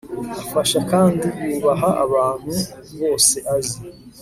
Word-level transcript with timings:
Afasha 0.41 0.79
kandi 0.91 1.27
yubaha 1.49 1.89
abantu 2.05 2.53
bose 2.99 3.35
azi 3.55 3.79